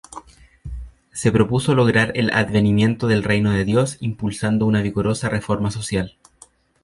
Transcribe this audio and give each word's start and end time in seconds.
Se 1.13 1.31
propuso 1.31 1.75
lograr 1.75 2.11
el 2.15 2.31
advenimiento 2.31 3.05
del 3.07 3.21
Reino 3.23 3.51
de 3.51 3.65
Dios 3.65 3.97
impulsando 3.99 4.65
una 4.65 4.81
vigorosa 4.81 5.29
reforma 5.29 5.69
social. 5.69 6.17